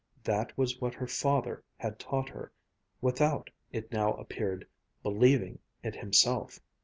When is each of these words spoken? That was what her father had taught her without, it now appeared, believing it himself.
That 0.23 0.57
was 0.57 0.81
what 0.81 0.95
her 0.95 1.05
father 1.05 1.63
had 1.77 1.99
taught 1.99 2.27
her 2.29 2.51
without, 3.01 3.51
it 3.71 3.91
now 3.91 4.13
appeared, 4.15 4.65
believing 5.03 5.59
it 5.83 5.95
himself. 5.95 6.59